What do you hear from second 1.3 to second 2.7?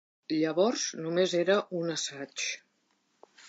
era un assaig.